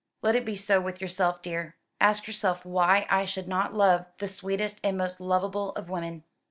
Let 0.23 0.35
it 0.35 0.45
be 0.45 0.55
so 0.55 0.81
with 0.81 0.99
yourself, 0.99 1.43
dear. 1.43 1.75
Ask 1.99 2.25
yourself 2.25 2.65
why 2.65 3.05
I 3.07 3.25
should 3.25 3.47
not 3.47 3.75
love 3.75 4.07
the 4.17 4.27
sweetest 4.27 4.79
and 4.83 4.97
most 4.97 5.21
lovable 5.21 5.73
of 5.73 5.91
women." 5.91 6.23